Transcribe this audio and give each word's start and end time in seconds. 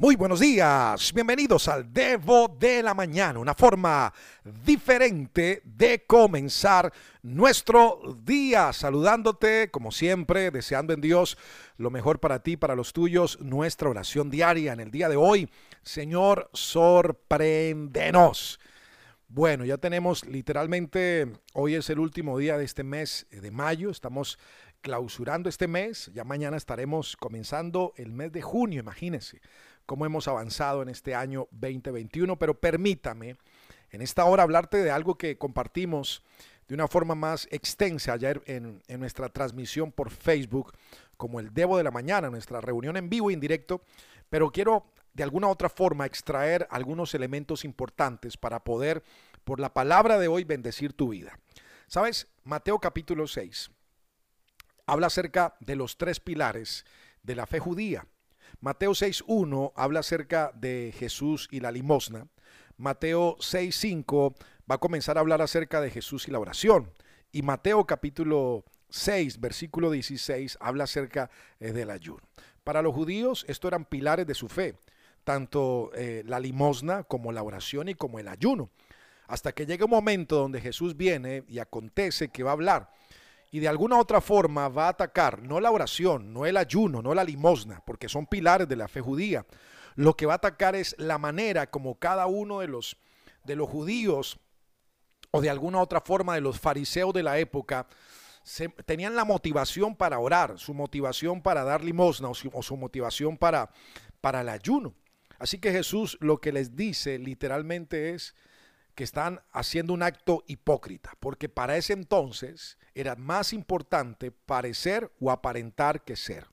Muy 0.00 0.14
buenos 0.14 0.38
días, 0.38 1.12
bienvenidos 1.12 1.66
al 1.66 1.92
Devo 1.92 2.56
de 2.56 2.84
la 2.84 2.94
Mañana, 2.94 3.40
una 3.40 3.52
forma 3.52 4.14
diferente 4.64 5.60
de 5.64 6.04
comenzar 6.06 6.92
nuestro 7.20 8.16
día, 8.22 8.72
saludándote 8.72 9.72
como 9.72 9.90
siempre, 9.90 10.52
deseando 10.52 10.92
en 10.92 11.00
Dios 11.00 11.36
lo 11.78 11.90
mejor 11.90 12.20
para 12.20 12.44
ti, 12.44 12.56
para 12.56 12.76
los 12.76 12.92
tuyos, 12.92 13.40
nuestra 13.40 13.90
oración 13.90 14.30
diaria 14.30 14.72
en 14.72 14.78
el 14.78 14.92
día 14.92 15.08
de 15.08 15.16
hoy. 15.16 15.50
Señor, 15.82 16.48
sorpréndenos. 16.52 18.60
Bueno, 19.26 19.64
ya 19.64 19.78
tenemos 19.78 20.24
literalmente, 20.24 21.26
hoy 21.54 21.74
es 21.74 21.90
el 21.90 21.98
último 21.98 22.38
día 22.38 22.56
de 22.56 22.64
este 22.64 22.84
mes 22.84 23.26
de 23.30 23.50
mayo, 23.50 23.90
estamos 23.90 24.38
clausurando 24.80 25.48
este 25.48 25.68
mes, 25.68 26.10
ya 26.14 26.24
mañana 26.24 26.56
estaremos 26.56 27.16
comenzando 27.16 27.92
el 27.96 28.12
mes 28.12 28.32
de 28.32 28.42
junio, 28.42 28.80
imagínense 28.80 29.40
cómo 29.86 30.06
hemos 30.06 30.28
avanzado 30.28 30.82
en 30.82 30.88
este 30.88 31.14
año 31.14 31.48
2021, 31.50 32.38
pero 32.38 32.60
permítame 32.60 33.36
en 33.90 34.02
esta 34.02 34.24
hora 34.24 34.42
hablarte 34.42 34.78
de 34.78 34.90
algo 34.90 35.16
que 35.16 35.38
compartimos 35.38 36.22
de 36.68 36.74
una 36.74 36.88
forma 36.88 37.14
más 37.14 37.48
extensa 37.50 38.12
ayer 38.12 38.42
en, 38.46 38.82
en, 38.88 39.00
nuestra 39.00 39.30
transmisión 39.30 39.90
por 39.90 40.10
Facebook, 40.10 40.74
como 41.16 41.40
el 41.40 41.54
Debo 41.54 41.78
de 41.78 41.84
la 41.84 41.90
Mañana, 41.90 42.28
nuestra 42.28 42.60
reunión 42.60 42.96
en 42.98 43.08
vivo 43.08 43.30
e 43.30 43.32
indirecto, 43.32 43.82
pero 44.28 44.50
quiero 44.50 44.84
de 45.14 45.22
alguna 45.22 45.48
otra 45.48 45.70
forma 45.70 46.04
extraer 46.04 46.68
algunos 46.70 47.14
elementos 47.14 47.64
importantes 47.64 48.36
para 48.36 48.62
poder, 48.62 49.02
por 49.44 49.58
la 49.58 49.72
palabra 49.72 50.18
de 50.18 50.28
hoy, 50.28 50.44
bendecir 50.44 50.92
tu 50.92 51.08
vida. 51.08 51.38
¿Sabes? 51.86 52.28
Mateo 52.44 52.78
capítulo 52.78 53.26
6 53.26 53.70
habla 54.88 55.08
acerca 55.08 55.54
de 55.60 55.76
los 55.76 55.98
tres 55.98 56.18
pilares 56.18 56.84
de 57.22 57.36
la 57.36 57.46
fe 57.46 57.60
judía. 57.60 58.06
Mateo 58.60 58.92
6.1 58.92 59.72
habla 59.76 60.00
acerca 60.00 60.50
de 60.54 60.94
Jesús 60.98 61.46
y 61.50 61.60
la 61.60 61.70
limosna. 61.70 62.26
Mateo 62.78 63.36
6.5 63.36 64.34
va 64.68 64.76
a 64.76 64.78
comenzar 64.78 65.18
a 65.18 65.20
hablar 65.20 65.42
acerca 65.42 65.82
de 65.82 65.90
Jesús 65.90 66.26
y 66.26 66.30
la 66.30 66.40
oración. 66.40 66.90
Y 67.30 67.42
Mateo 67.42 67.86
capítulo 67.86 68.64
6, 68.88 69.40
versículo 69.40 69.90
16, 69.90 70.56
habla 70.58 70.84
acerca 70.84 71.30
eh, 71.60 71.72
del 71.72 71.90
ayuno. 71.90 72.22
Para 72.64 72.80
los 72.80 72.94
judíos, 72.94 73.44
estos 73.46 73.68
eran 73.68 73.84
pilares 73.84 74.26
de 74.26 74.34
su 74.34 74.48
fe, 74.48 74.74
tanto 75.22 75.90
eh, 75.94 76.22
la 76.24 76.40
limosna 76.40 77.04
como 77.04 77.30
la 77.30 77.42
oración 77.42 77.90
y 77.90 77.94
como 77.94 78.18
el 78.18 78.28
ayuno. 78.28 78.70
Hasta 79.26 79.52
que 79.52 79.66
llega 79.66 79.84
un 79.84 79.90
momento 79.90 80.36
donde 80.36 80.62
Jesús 80.62 80.96
viene 80.96 81.44
y 81.46 81.58
acontece 81.58 82.28
que 82.28 82.42
va 82.42 82.52
a 82.52 82.54
hablar 82.54 82.90
y 83.50 83.60
de 83.60 83.68
alguna 83.68 83.98
otra 83.98 84.20
forma 84.20 84.68
va 84.68 84.86
a 84.86 84.90
atacar 84.90 85.42
no 85.42 85.60
la 85.60 85.70
oración, 85.70 86.32
no 86.32 86.46
el 86.46 86.56
ayuno, 86.56 87.02
no 87.02 87.14
la 87.14 87.24
limosna, 87.24 87.82
porque 87.84 88.08
son 88.08 88.26
pilares 88.26 88.68
de 88.68 88.76
la 88.76 88.88
fe 88.88 89.00
judía. 89.00 89.46
Lo 89.94 90.14
que 90.14 90.26
va 90.26 90.34
a 90.34 90.36
atacar 90.36 90.76
es 90.76 90.94
la 90.98 91.18
manera 91.18 91.70
como 91.70 91.98
cada 91.98 92.26
uno 92.26 92.60
de 92.60 92.68
los, 92.68 92.96
de 93.44 93.56
los 93.56 93.68
judíos 93.68 94.38
o 95.30 95.40
de 95.40 95.50
alguna 95.50 95.80
otra 95.80 96.00
forma 96.00 96.34
de 96.34 96.40
los 96.40 96.60
fariseos 96.60 97.12
de 97.12 97.22
la 97.22 97.38
época 97.38 97.86
tenían 98.86 99.14
la 99.14 99.24
motivación 99.24 99.94
para 99.94 100.18
orar, 100.18 100.58
su 100.58 100.72
motivación 100.72 101.42
para 101.42 101.64
dar 101.64 101.84
limosna 101.84 102.28
o 102.28 102.34
su, 102.34 102.50
o 102.52 102.62
su 102.62 102.76
motivación 102.76 103.36
para, 103.36 103.70
para 104.20 104.40
el 104.40 104.48
ayuno. 104.48 104.94
Así 105.38 105.58
que 105.58 105.70
Jesús 105.70 106.16
lo 106.20 106.40
que 106.40 106.52
les 106.52 106.74
dice 106.74 107.18
literalmente 107.18 108.14
es 108.14 108.34
que 108.98 109.04
están 109.04 109.42
haciendo 109.52 109.92
un 109.92 110.02
acto 110.02 110.42
hipócrita, 110.48 111.12
porque 111.20 111.48
para 111.48 111.76
ese 111.76 111.92
entonces 111.92 112.78
era 112.96 113.14
más 113.14 113.52
importante 113.52 114.32
parecer 114.32 115.12
o 115.20 115.30
aparentar 115.30 116.02
que 116.02 116.16
ser. 116.16 116.48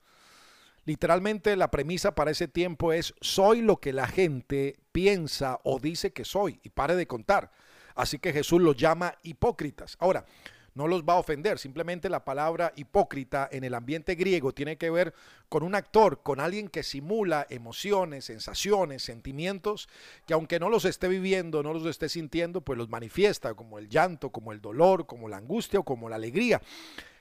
Literalmente 0.83 1.55
la 1.55 1.71
premisa 1.71 2.13
para 2.13 2.29
ese 2.29 2.47
tiempo 2.47 2.93
es 2.93 3.15
soy 3.19 3.63
lo 3.63 3.77
que 3.77 3.93
la 3.93 4.05
gente 4.05 4.77
piensa 4.91 5.59
o 5.63 5.79
dice 5.79 6.13
que 6.13 6.23
soy 6.23 6.59
y 6.61 6.69
pare 6.69 6.95
de 6.95 7.07
contar. 7.07 7.52
Así 7.95 8.19
que 8.19 8.31
Jesús 8.31 8.61
los 8.61 8.77
llama 8.77 9.15
hipócritas. 9.23 9.97
Ahora, 9.97 10.27
no 10.75 10.87
los 10.87 11.03
va 11.03 11.13
a 11.13 11.19
ofender. 11.19 11.58
Simplemente 11.58 12.09
la 12.09 12.23
palabra 12.23 12.71
hipócrita 12.75 13.49
en 13.52 13.63
el 13.63 13.73
ambiente 13.73 14.13
griego 14.15 14.53
tiene 14.53 14.77
que 14.77 14.89
ver 14.91 15.13
con 15.49 15.63
un 15.63 15.73
actor, 15.73 16.21
con 16.21 16.39
alguien 16.39 16.67
que 16.67 16.83
simula 16.83 17.47
emociones, 17.49 18.25
sensaciones, 18.25 19.02
sentimientos, 19.02 19.89
que 20.27 20.33
aunque 20.33 20.59
no 20.59 20.69
los 20.69 20.85
esté 20.85 21.08
viviendo, 21.08 21.64
no 21.64 21.73
los 21.73 21.85
esté 21.85 22.09
sintiendo, 22.09 22.61
pues 22.61 22.77
los 22.77 22.89
manifiesta 22.89 23.53
como 23.53 23.80
el 23.80 23.89
llanto, 23.89 24.30
como 24.30 24.52
el 24.52 24.61
dolor, 24.61 25.08
como 25.08 25.30
la 25.30 25.37
angustia 25.37 25.80
o 25.80 25.83
como 25.83 26.09
la 26.09 26.17
alegría. 26.17 26.61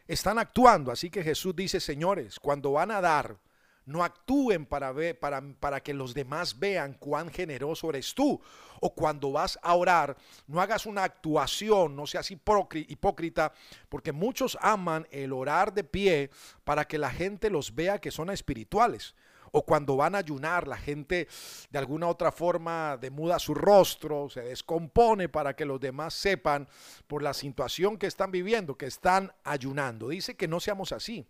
Están 0.06 0.38
actuando, 0.38 0.90
así 0.90 1.08
que 1.08 1.22
Jesús 1.22 1.56
dice, 1.56 1.80
señores, 1.80 2.38
cuando 2.38 2.72
van 2.72 2.90
a 2.90 3.00
dar, 3.00 3.38
no 3.86 4.02
actúen 4.02 4.66
para, 4.66 4.92
ver, 4.92 5.18
para, 5.18 5.42
para 5.60 5.82
que 5.82 5.94
los 5.94 6.14
demás 6.14 6.58
vean 6.58 6.94
cuán 6.94 7.30
generoso 7.30 7.90
eres 7.90 8.14
tú. 8.14 8.40
O 8.80 8.94
cuando 8.94 9.32
vas 9.32 9.58
a 9.62 9.74
orar, 9.74 10.16
no 10.46 10.60
hagas 10.60 10.84
una 10.84 11.04
actuación, 11.04 11.96
no 11.96 12.06
seas 12.06 12.30
hipócrita, 12.30 13.52
porque 13.88 14.12
muchos 14.12 14.58
aman 14.60 15.06
el 15.10 15.32
orar 15.32 15.72
de 15.72 15.84
pie 15.84 16.30
para 16.64 16.84
que 16.84 16.98
la 16.98 17.10
gente 17.10 17.50
los 17.50 17.74
vea 17.74 18.00
que 18.00 18.10
son 18.10 18.30
espirituales 18.30 19.14
o 19.56 19.62
cuando 19.62 19.94
van 19.96 20.16
a 20.16 20.18
ayunar, 20.18 20.66
la 20.66 20.76
gente 20.76 21.28
de 21.70 21.78
alguna 21.78 22.08
otra 22.08 22.32
forma 22.32 22.98
demuda 23.00 23.38
su 23.38 23.54
rostro, 23.54 24.28
se 24.28 24.40
descompone 24.40 25.28
para 25.28 25.54
que 25.54 25.64
los 25.64 25.78
demás 25.78 26.12
sepan 26.12 26.68
por 27.06 27.22
la 27.22 27.32
situación 27.32 27.96
que 27.96 28.08
están 28.08 28.32
viviendo, 28.32 28.76
que 28.76 28.86
están 28.86 29.32
ayunando. 29.44 30.08
Dice 30.08 30.36
que 30.36 30.48
no 30.48 30.58
seamos 30.58 30.90
así. 30.90 31.24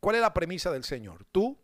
¿Cuál 0.00 0.16
es 0.16 0.22
la 0.22 0.34
premisa 0.34 0.72
del 0.72 0.82
Señor? 0.82 1.24
Tú 1.30 1.56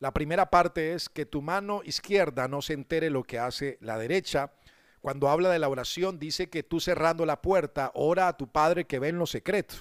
la 0.00 0.12
primera 0.12 0.48
parte 0.48 0.94
es 0.94 1.08
que 1.08 1.26
tu 1.26 1.42
mano 1.42 1.82
izquierda 1.84 2.46
no 2.46 2.62
se 2.62 2.74
entere 2.74 3.10
lo 3.10 3.24
que 3.24 3.40
hace 3.40 3.78
la 3.80 3.98
derecha. 3.98 4.52
Cuando 5.00 5.28
habla 5.28 5.50
de 5.50 5.58
la 5.58 5.68
oración, 5.68 6.20
dice 6.20 6.48
que 6.48 6.62
tú 6.62 6.78
cerrando 6.78 7.26
la 7.26 7.42
puerta, 7.42 7.90
ora 7.94 8.28
a 8.28 8.36
tu 8.36 8.48
Padre 8.48 8.84
que 8.84 9.00
ve 9.00 9.08
en 9.08 9.18
lo 9.18 9.26
secreto. 9.26 9.74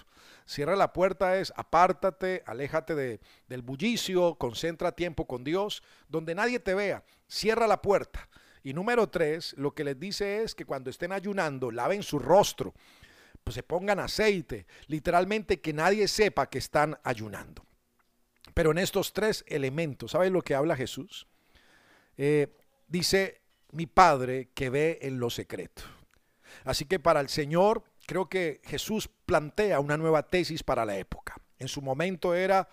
Cierra 0.47 0.75
la 0.75 0.94
puerta 0.94 1.38
es 1.38 1.53
apártate, 1.56 2.41
aléjate 2.47 2.95
de, 2.95 3.19
del 3.47 3.61
bullicio, 3.61 4.35
concentra 4.35 4.94
tiempo 4.94 5.27
con 5.27 5.44
Dios, 5.44 5.83
donde 6.07 6.33
nadie 6.33 6.59
te 6.59 6.73
vea. 6.73 7.03
Cierra 7.27 7.67
la 7.67 7.81
puerta. 7.81 8.27
Y 8.63 8.73
número 8.73 9.09
tres, 9.09 9.53
lo 9.57 9.75
que 9.75 9.83
les 9.83 10.00
dice 10.00 10.41
es 10.41 10.56
que 10.56 10.66
cuando 10.66 10.89
estén 10.89 11.11
ayunando, 11.11 11.69
laven 11.69 12.01
su 12.01 12.17
rostro, 12.17 12.73
pues 13.44 13.56
se 13.56 13.63
pongan 13.63 14.00
aceite, 14.00 14.66
literalmente 14.88 15.61
que 15.61 15.73
nadie 15.73 16.07
sepa 16.07 16.50
que 16.50 16.57
están 16.57 16.97
ayunando. 17.03 17.66
Pero 18.57 18.72
en 18.72 18.79
estos 18.79 19.13
tres 19.13 19.45
elementos, 19.47 20.13
¿sabes 20.13 20.31
lo 20.31 20.41
que 20.41 20.56
habla 20.56 20.75
Jesús? 20.75 21.28
Eh, 22.18 22.47
dice, 22.88 23.44
mi 23.72 23.85
Padre 23.85 24.50
que 24.56 24.72
ve 24.72 24.97
en 25.03 25.19
lo 25.19 25.29
secreto. 25.29 25.84
Así 26.63 26.85
que 26.85 26.97
para 26.97 27.19
el 27.19 27.29
Señor, 27.29 27.84
creo 28.07 28.29
que 28.29 28.59
Jesús 28.63 29.12
plantea 29.28 29.79
una 29.79 29.95
nueva 29.95 30.23
tesis 30.23 30.63
para 30.63 30.85
la 30.85 30.97
época. 30.97 31.35
En 31.59 31.68
su 31.68 31.84
momento 31.84 32.34
era 32.34 32.68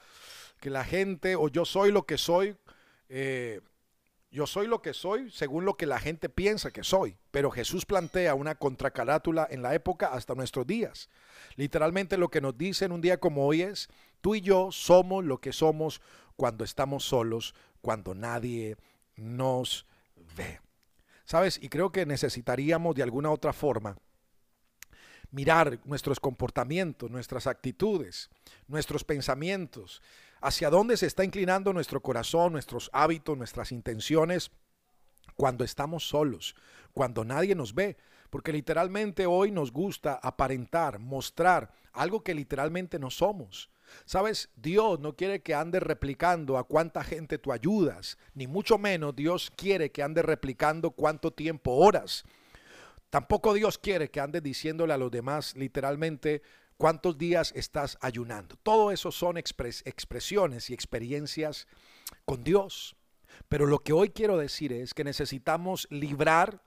que 0.58 0.70
la 0.70 0.84
gente, 0.84 1.36
o 1.36 1.48
yo 1.48 1.66
soy 1.66 1.92
lo 1.92 2.06
que 2.06 2.16
soy, 2.16 2.56
eh, 3.10 3.60
yo 4.30 4.46
soy 4.46 4.66
lo 4.68 4.80
que 4.80 4.94
soy 4.94 5.30
según 5.30 5.66
lo 5.66 5.76
que 5.76 5.84
la 5.84 6.00
gente 6.00 6.30
piensa 6.30 6.70
que 6.70 6.82
soy. 6.82 7.18
Pero 7.30 7.50
Jesús 7.50 7.84
plantea 7.84 8.34
una 8.34 8.54
contracarátula 8.54 9.46
en 9.50 9.60
la 9.60 9.74
época 9.74 10.06
hasta 10.06 10.34
nuestros 10.34 10.66
días. 10.66 11.10
Literalmente 11.56 12.16
lo 12.16 12.30
que 12.30 12.40
nos 12.40 12.56
dice 12.56 12.86
en 12.86 12.92
un 12.92 13.02
día 13.02 13.20
como 13.20 13.46
hoy 13.46 13.60
es, 13.60 13.90
tú 14.24 14.34
y 14.34 14.40
yo 14.40 14.72
somos 14.72 15.22
lo 15.22 15.38
que 15.38 15.52
somos 15.52 16.00
cuando 16.34 16.64
estamos 16.64 17.04
solos, 17.04 17.54
cuando 17.82 18.14
nadie 18.14 18.78
nos 19.16 19.86
ve. 20.34 20.60
¿Sabes? 21.26 21.62
Y 21.62 21.68
creo 21.68 21.92
que 21.92 22.06
necesitaríamos 22.06 22.94
de 22.94 23.02
alguna 23.02 23.30
otra 23.30 23.52
forma 23.52 23.98
mirar 25.30 25.78
nuestros 25.84 26.20
comportamientos, 26.20 27.10
nuestras 27.10 27.46
actitudes, 27.46 28.30
nuestros 28.66 29.04
pensamientos, 29.04 30.00
hacia 30.40 30.70
dónde 30.70 30.96
se 30.96 31.04
está 31.04 31.22
inclinando 31.22 31.74
nuestro 31.74 32.00
corazón, 32.00 32.52
nuestros 32.52 32.88
hábitos, 32.94 33.36
nuestras 33.36 33.72
intenciones 33.72 34.52
cuando 35.36 35.64
estamos 35.64 36.08
solos, 36.08 36.56
cuando 36.94 37.26
nadie 37.26 37.54
nos 37.54 37.74
ve, 37.74 37.98
porque 38.30 38.54
literalmente 38.54 39.26
hoy 39.26 39.50
nos 39.50 39.70
gusta 39.70 40.14
aparentar, 40.14 40.98
mostrar 40.98 41.74
algo 41.92 42.24
que 42.24 42.32
literalmente 42.32 42.98
no 42.98 43.10
somos. 43.10 43.68
Sabes, 44.04 44.50
Dios 44.56 45.00
no 45.00 45.14
quiere 45.14 45.42
que 45.42 45.54
andes 45.54 45.82
replicando 45.82 46.58
a 46.58 46.64
cuánta 46.64 47.02
gente 47.04 47.38
tú 47.38 47.52
ayudas, 47.52 48.18
ni 48.34 48.46
mucho 48.46 48.78
menos 48.78 49.14
Dios 49.16 49.52
quiere 49.56 49.90
que 49.90 50.02
andes 50.02 50.24
replicando 50.24 50.90
cuánto 50.90 51.32
tiempo 51.32 51.72
oras. 51.72 52.24
Tampoco 53.10 53.54
Dios 53.54 53.78
quiere 53.78 54.10
que 54.10 54.20
andes 54.20 54.42
diciéndole 54.42 54.92
a 54.92 54.98
los 54.98 55.10
demás 55.10 55.54
literalmente 55.56 56.42
cuántos 56.76 57.16
días 57.16 57.52
estás 57.54 57.96
ayunando. 58.00 58.56
Todo 58.62 58.90
eso 58.90 59.12
son 59.12 59.36
expresiones 59.36 60.70
y 60.70 60.74
experiencias 60.74 61.66
con 62.24 62.42
Dios. 62.42 62.96
Pero 63.48 63.66
lo 63.66 63.80
que 63.80 63.92
hoy 63.92 64.10
quiero 64.10 64.36
decir 64.36 64.72
es 64.72 64.94
que 64.94 65.04
necesitamos 65.04 65.86
librar 65.90 66.62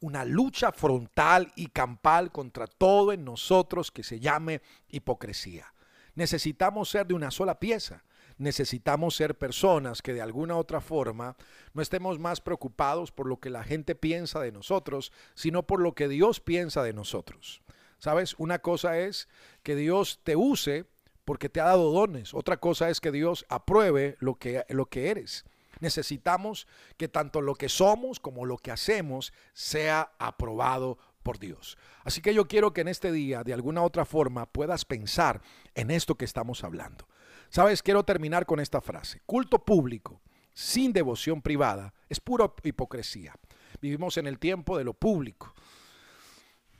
una 0.00 0.24
lucha 0.24 0.72
frontal 0.72 1.52
y 1.54 1.68
campal 1.68 2.32
contra 2.32 2.66
todo 2.66 3.12
en 3.12 3.24
nosotros 3.24 3.90
que 3.90 4.02
se 4.02 4.18
llame 4.18 4.60
hipocresía. 4.88 5.72
Necesitamos 6.14 6.90
ser 6.90 7.06
de 7.06 7.14
una 7.14 7.30
sola 7.30 7.58
pieza. 7.58 8.04
necesitamos 8.38 9.14
ser 9.14 9.36
personas 9.36 10.02
que 10.02 10.14
de 10.14 10.22
alguna 10.22 10.56
otra 10.56 10.80
forma 10.80 11.36
no 11.74 11.82
estemos 11.82 12.18
más 12.18 12.40
preocupados 12.40 13.12
por 13.12 13.26
lo 13.26 13.38
que 13.38 13.50
la 13.50 13.62
gente 13.62 13.94
piensa 13.94 14.40
de 14.40 14.50
nosotros, 14.50 15.12
sino 15.34 15.64
por 15.64 15.80
lo 15.80 15.94
que 15.94 16.08
Dios 16.08 16.40
piensa 16.40 16.82
de 16.82 16.92
nosotros. 16.92 17.62
¿Sabes? 17.98 18.34
Una 18.38 18.58
cosa 18.58 18.98
es 18.98 19.28
que 19.62 19.76
Dios 19.76 20.20
te 20.24 20.34
use 20.34 20.86
porque 21.24 21.48
te 21.48 21.60
ha 21.60 21.66
dado 21.66 21.92
dones. 21.92 22.34
Otra 22.34 22.56
cosa 22.56 22.90
es 22.90 23.00
que 23.00 23.12
Dios 23.12 23.46
apruebe 23.48 24.16
lo 24.18 24.36
que, 24.36 24.64
lo 24.70 24.86
que 24.86 25.10
eres. 25.10 25.44
Necesitamos 25.80 26.66
que 26.96 27.08
tanto 27.08 27.40
lo 27.40 27.54
que 27.54 27.68
somos 27.68 28.20
como 28.20 28.44
lo 28.44 28.56
que 28.56 28.70
hacemos 28.70 29.32
sea 29.52 30.12
aprobado 30.18 30.98
por 31.22 31.38
Dios. 31.38 31.78
Así 32.04 32.20
que 32.20 32.34
yo 32.34 32.48
quiero 32.48 32.72
que 32.72 32.82
en 32.82 32.88
este 32.88 33.12
día, 33.12 33.44
de 33.44 33.52
alguna 33.52 33.82
otra 33.82 34.04
forma, 34.04 34.46
puedas 34.46 34.84
pensar 34.84 35.40
en 35.74 35.90
esto 35.90 36.16
que 36.16 36.24
estamos 36.24 36.64
hablando. 36.64 37.06
Sabes, 37.48 37.82
quiero 37.82 38.04
terminar 38.04 38.46
con 38.46 38.60
esta 38.60 38.80
frase. 38.80 39.20
Culto 39.26 39.64
público 39.64 40.20
sin 40.54 40.92
devoción 40.92 41.42
privada 41.42 41.94
es 42.08 42.20
pura 42.20 42.52
hipocresía. 42.62 43.34
Vivimos 43.80 44.16
en 44.16 44.26
el 44.26 44.38
tiempo 44.38 44.76
de 44.78 44.84
lo 44.84 44.94
público, 44.94 45.54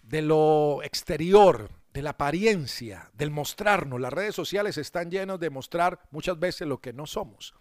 de 0.03 0.23
lo 0.23 0.83
exterior, 0.83 1.71
de 1.93 2.03
la 2.03 2.11
apariencia, 2.11 3.11
del 3.15 3.31
mostrarnos. 3.31 4.01
Las 4.01 4.13
redes 4.13 4.35
sociales 4.35 4.79
están 4.79 5.11
llenas 5.11 5.41
de 5.41 5.51
mostrar 5.51 6.01
muchas 6.11 6.39
veces 6.39 6.67
lo 6.69 6.81
que 6.81 6.93
no 6.93 7.07
somos. 7.07 7.55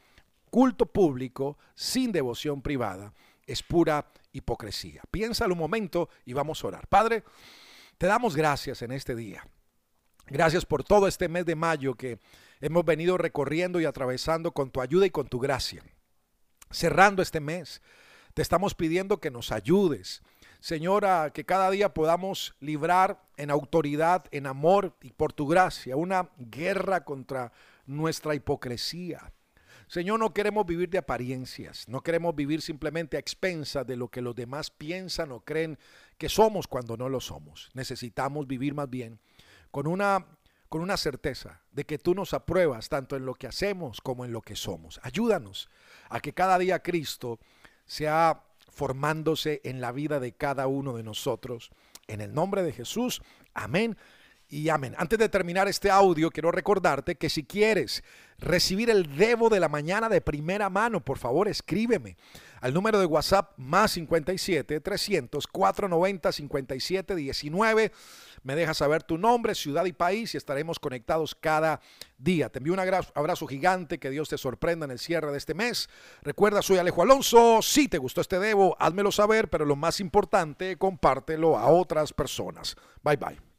Culto 0.49 0.85
público 0.85 1.57
sin 1.75 2.11
devoción 2.11 2.61
privada 2.61 3.13
es 3.47 3.63
pura 3.63 4.05
hipocresía. 4.31 5.01
Piénsalo 5.11 5.53
un 5.53 5.59
momento 5.59 6.09
y 6.25 6.33
vamos 6.33 6.63
a 6.63 6.67
orar. 6.67 6.87
Padre, 6.87 7.23
te 7.97 8.07
damos 8.07 8.35
gracias 8.35 8.81
en 8.81 8.91
este 8.91 9.15
día. 9.15 9.45
Gracias 10.27 10.65
por 10.65 10.83
todo 10.83 11.07
este 11.07 11.27
mes 11.27 11.45
de 11.45 11.55
mayo 11.55 11.95
que 11.95 12.19
hemos 12.61 12.85
venido 12.85 13.17
recorriendo 13.17 13.81
y 13.81 13.85
atravesando 13.85 14.51
con 14.51 14.71
tu 14.71 14.81
ayuda 14.81 15.05
y 15.05 15.09
con 15.09 15.27
tu 15.27 15.39
gracia. 15.39 15.83
Cerrando 16.69 17.21
este 17.21 17.41
mes, 17.41 17.81
te 18.33 18.41
estamos 18.41 18.75
pidiendo 18.75 19.19
que 19.19 19.31
nos 19.31 19.51
ayudes. 19.51 20.21
Señora, 20.61 21.31
que 21.33 21.43
cada 21.43 21.69
día 21.69 21.93
podamos 21.93 22.55
librar 22.59 23.21
en 23.35 23.49
autoridad, 23.49 24.25
en 24.31 24.45
amor 24.45 24.95
y 25.01 25.11
por 25.11 25.33
tu 25.33 25.47
gracia 25.47 25.95
una 25.97 26.29
guerra 26.37 27.03
contra 27.03 27.51
nuestra 27.85 28.35
hipocresía. 28.35 29.33
Señor, 29.91 30.21
no 30.21 30.33
queremos 30.33 30.65
vivir 30.65 30.89
de 30.89 30.99
apariencias, 30.99 31.85
no 31.89 31.99
queremos 31.99 32.33
vivir 32.33 32.61
simplemente 32.61 33.17
a 33.17 33.19
expensas 33.19 33.85
de 33.85 33.97
lo 33.97 34.07
que 34.07 34.21
los 34.21 34.33
demás 34.33 34.71
piensan 34.71 35.33
o 35.33 35.41
creen 35.41 35.77
que 36.17 36.29
somos 36.29 36.65
cuando 36.65 36.95
no 36.95 37.09
lo 37.09 37.19
somos. 37.19 37.69
Necesitamos 37.73 38.47
vivir 38.47 38.73
más 38.73 38.89
bien 38.89 39.19
con 39.69 39.87
una, 39.87 40.25
con 40.69 40.79
una 40.79 40.95
certeza 40.95 41.59
de 41.73 41.83
que 41.83 41.97
tú 41.97 42.15
nos 42.15 42.33
apruebas 42.33 42.87
tanto 42.87 43.17
en 43.17 43.25
lo 43.25 43.35
que 43.35 43.47
hacemos 43.47 43.99
como 43.99 44.23
en 44.23 44.31
lo 44.31 44.41
que 44.41 44.55
somos. 44.55 44.97
Ayúdanos 45.03 45.69
a 46.07 46.21
que 46.21 46.31
cada 46.31 46.57
día 46.57 46.81
Cristo 46.81 47.41
sea 47.85 48.45
formándose 48.69 49.59
en 49.65 49.81
la 49.81 49.91
vida 49.91 50.21
de 50.21 50.31
cada 50.31 50.67
uno 50.67 50.95
de 50.95 51.03
nosotros. 51.03 51.69
En 52.07 52.21
el 52.21 52.33
nombre 52.33 52.63
de 52.63 52.71
Jesús, 52.71 53.21
amén 53.53 53.97
y 54.51 54.67
amén. 54.67 54.93
Antes 54.97 55.17
de 55.17 55.29
terminar 55.29 55.69
este 55.69 55.89
audio, 55.89 56.29
quiero 56.29 56.51
recordarte 56.51 57.15
que 57.15 57.29
si 57.29 57.45
quieres 57.45 58.03
recibir 58.37 58.89
el 58.89 59.15
Debo 59.15 59.49
de 59.49 59.61
la 59.61 59.69
mañana 59.69 60.09
de 60.09 60.19
primera 60.19 60.69
mano, 60.69 60.99
por 60.99 61.17
favor 61.17 61.47
escríbeme 61.47 62.17
al 62.59 62.73
número 62.73 62.99
de 62.99 63.05
WhatsApp 63.05 63.53
más 63.57 63.91
57 63.91 64.81
300 64.81 65.47
490 65.47 66.31
57 66.33 67.15
19. 67.15 67.91
Me 68.43 68.55
dejas 68.55 68.77
saber 68.77 69.03
tu 69.03 69.17
nombre, 69.17 69.55
ciudad 69.55 69.85
y 69.85 69.93
país 69.93 70.33
y 70.33 70.37
estaremos 70.37 70.79
conectados 70.79 71.33
cada 71.33 71.79
día. 72.17 72.49
Te 72.49 72.59
envío 72.59 72.73
un 72.73 72.79
abrazo 72.79 73.47
gigante, 73.47 73.99
que 73.99 74.09
Dios 74.09 74.27
te 74.27 74.37
sorprenda 74.37 74.83
en 74.83 74.91
el 74.91 74.99
cierre 74.99 75.31
de 75.31 75.37
este 75.37 75.53
mes. 75.53 75.89
Recuerda, 76.23 76.61
soy 76.61 76.77
Alejo 76.77 77.03
Alonso. 77.03 77.61
Si 77.61 77.87
te 77.87 77.99
gustó 77.99 78.19
este 78.19 78.37
Debo, 78.37 78.75
házmelo 78.79 79.13
saber, 79.13 79.49
pero 79.49 79.63
lo 79.63 79.77
más 79.77 80.01
importante, 80.01 80.75
compártelo 80.75 81.57
a 81.57 81.67
otras 81.67 82.11
personas. 82.11 82.75
Bye 83.01 83.15
bye. 83.15 83.50